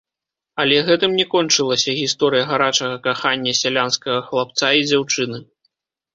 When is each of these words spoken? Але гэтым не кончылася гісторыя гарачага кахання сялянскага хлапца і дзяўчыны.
Але 0.61 0.77
гэтым 0.87 1.11
не 1.19 1.25
кончылася 1.33 1.91
гісторыя 1.99 2.47
гарачага 2.53 2.97
кахання 3.05 3.53
сялянскага 3.61 4.19
хлапца 4.33 4.73
і 4.81 4.91
дзяўчыны. 4.91 5.37